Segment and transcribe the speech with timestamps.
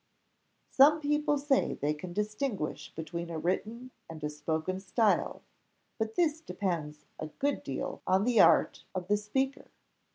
[0.71, 5.43] Some people say they can distinguish between a written and a spoken style,
[5.99, 9.67] but this depends a good deal on the art of the speaker.